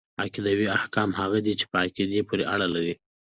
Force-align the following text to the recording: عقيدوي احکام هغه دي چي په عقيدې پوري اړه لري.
عقيدوي 0.23 0.67
احکام 0.77 1.09
هغه 1.19 1.39
دي 1.45 1.53
چي 1.59 1.65
په 1.71 1.77
عقيدې 1.83 2.21
پوري 2.27 2.45
اړه 2.53 2.67
لري. 2.75 2.93